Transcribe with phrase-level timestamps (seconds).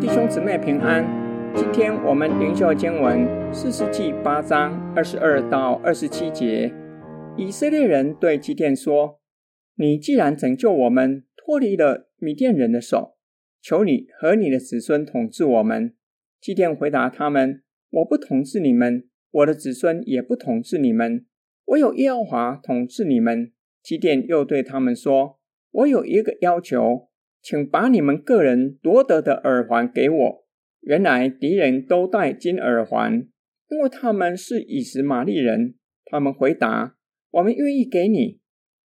[0.00, 1.04] 弟兄姊妹平安，
[1.54, 6.72] 今天我们灵修经文四世纪八章二十二到二十七节。
[7.36, 9.20] 以色列人对基甸说
[9.76, 13.16] ：“你既然拯救我们脱离了米甸人的手，
[13.60, 15.94] 求你和你的子孙统治我们。”
[16.40, 21.26] 基甸回答他们：“我不统治你们，我的子孙也不统治你们，
[21.66, 23.52] 唯有耶和华统治你们。”
[23.82, 25.38] 基甸又对他们说
[25.70, 27.08] ：“我有一个要求。”
[27.42, 30.46] 请把你们个人夺得的耳环给我。
[30.80, 33.28] 原来敌人都戴金耳环，
[33.68, 35.76] 因为他们是以实玛利人。
[36.04, 36.96] 他们回答
[37.30, 38.40] ：“我们愿意给你。”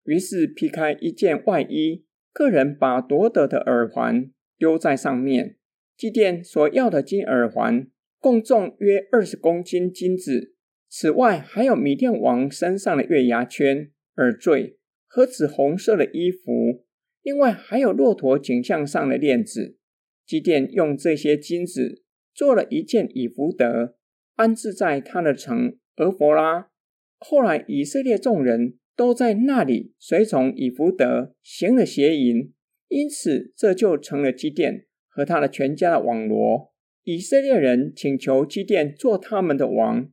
[0.05, 5.57] 于是劈开一件外衣，个人把夺得的耳环丢在上面。
[5.97, 7.87] 祭奠所要的金耳环
[8.19, 10.53] 共重约二十公斤金子，
[10.87, 14.77] 此外还有米甸王身上的月牙圈、耳坠
[15.13, 16.85] 和紫红色的衣服。
[17.21, 19.77] 另外还有骆驼颈项上的链子，
[20.25, 22.01] 基甸用这些金子
[22.33, 23.97] 做了一件以弗得，
[24.35, 26.69] 安置在他的城俄弗拉。
[27.19, 32.53] 后来以色列众人都在那里随从以弗得行了邪淫，
[32.87, 36.71] 因此这就成了基甸和他的全家的网罗。
[37.03, 40.09] 以色列人请求基甸做他们的王，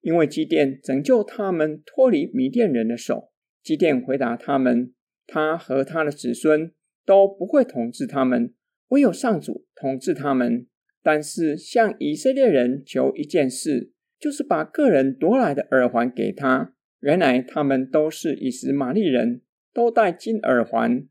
[0.00, 3.29] 因为基甸拯救他们脱离米甸人的手。
[3.62, 4.92] 基甸回答他们。
[5.26, 6.72] 他和他的子孙
[7.06, 8.52] 都不会统治他们，
[8.88, 10.66] 唯有上主统治他们。
[11.02, 16.74] 但是向以色列人求一件事，就是把个人夺来的耳环给他。
[17.00, 19.40] 原来他们都是以实玛利人，
[19.72, 21.06] 都戴金耳环。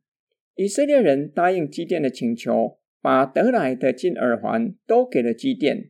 [0.56, 5.90] 以色列人答应基甸的请求，把得来的金耳环都给了基甸，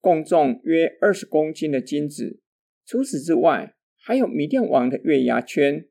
[0.00, 2.40] 共重约二十公斤的金子。
[2.84, 5.86] 除此之外，还有米甸王的月牙圈、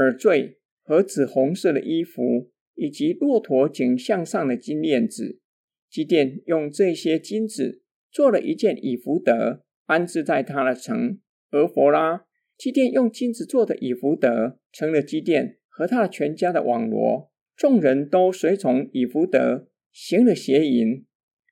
[0.00, 0.56] 耳坠。
[0.82, 5.38] 和紫红色的衣服，以及骆驼颈项上的金链子，
[5.88, 11.20] 基甸用这些金子做了一件以弗得，安置在他的城
[11.52, 12.24] 俄弗拉。
[12.58, 17.30] 基甸用金子做的以弗得，成了基甸和他的全家的网罗。
[17.54, 21.06] 众人都随从以弗得，行了邪淫。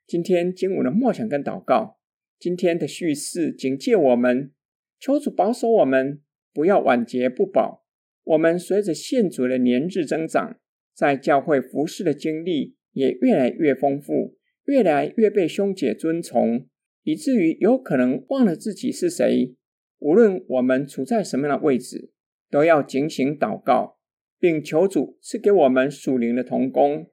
[0.04, 2.00] 今天经文的默想跟祷告，
[2.41, 4.53] 今天的叙事警戒我们，
[4.98, 6.20] 求主保守我们，
[6.53, 7.84] 不要晚节不保。
[8.28, 10.58] 我们随着信主的年日增长，
[10.92, 16.66] 在教会服侍的经历也越来越丰富，越来越被兄姐尊崇，
[17.04, 19.54] 以至于有可能忘了自己是谁。
[19.98, 22.10] 无论我们处在什么样的位置，
[22.50, 23.96] 都要警醒祷告，
[24.38, 27.10] 并求主赐给我们属灵的同工，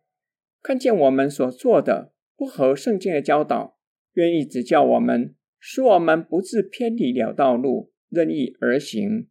[0.61, 3.77] 看见我们所做的不合圣经的教导，
[4.15, 9.29] 愿意指教我们，使我们不致偏离了道路，任意而行。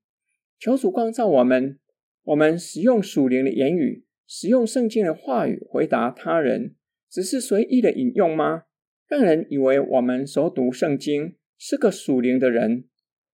[0.65, 1.79] 求主光照我们，
[2.23, 6.75] 我们使用属灵的言语，使用圣经的话语回答他人，
[7.11, 8.63] 只是随意的引用吗？
[9.07, 12.87] 让人以为我们所读圣经是个属灵的人。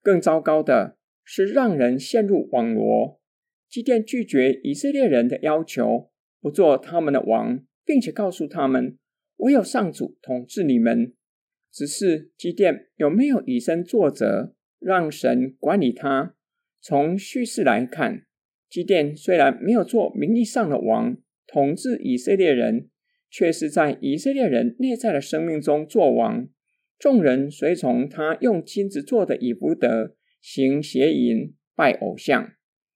[0.02, 3.20] 更糟糕的是，让人陷入网罗。
[3.68, 6.10] 基甸拒绝以色列人的要求，
[6.41, 8.98] 不做他们的王，并且告诉他们
[9.38, 11.14] ：“唯有上主统治你们。”
[11.70, 16.34] 只是基甸有没有以身作则，让神管理他？
[16.80, 18.24] 从叙事来看，
[18.68, 22.88] 基甸虽然没有做名义上的王，统治以色列人，
[23.30, 26.48] 却是在以色列人内在的生命中做王。
[26.98, 32.52] 众人随从他用金子做的以弗得，行邪淫，拜偶像。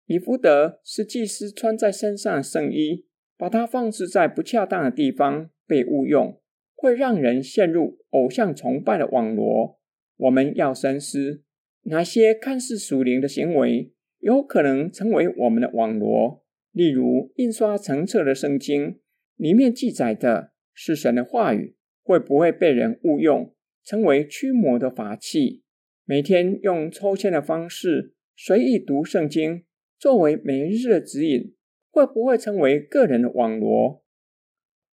[0.07, 3.07] 以弗得是祭司穿在身上的圣衣，
[3.39, 6.41] 把它放置在不恰当的地方被误用，
[6.75, 9.79] 会让人陷入偶像崇拜的网罗。
[10.17, 11.43] 我们要深思。
[11.85, 16.43] 哪些看似属灵的行为，有可能成为我们的网罗？
[16.73, 19.01] 例如，印刷成册的圣经
[19.37, 25.63] 里面记载的是神的话语，会不会被人误用，成为驱魔的法器？
[26.05, 29.65] 每天用抽签的方式随意读圣经，
[29.99, 31.55] 作为每日的指引，
[31.91, 34.03] 会不会成为个人的网罗？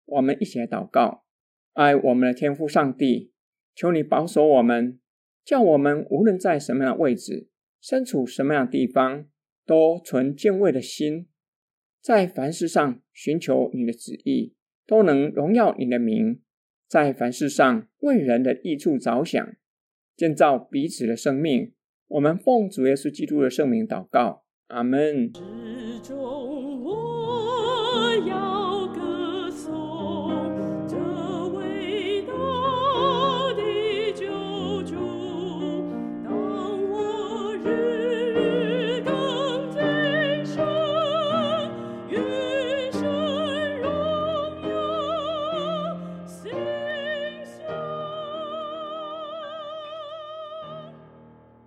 [0.07, 1.25] 我们一起来祷告，
[1.73, 3.33] 爱我们的天父上帝，
[3.75, 5.00] 求你保守我们。
[5.45, 7.49] 叫我们无论在什么样的位置，
[7.81, 9.27] 身处什么样的地方，
[9.67, 11.29] 都存敬畏的心，
[12.01, 14.55] 在凡事上寻求你的旨意，
[14.87, 16.41] 都能荣耀你的名，
[16.89, 19.55] 在凡事上为人的益处着想，
[20.17, 21.73] 建造彼此的生命。
[22.09, 25.33] 我们奉主耶稣基督的圣名祷告，阿门。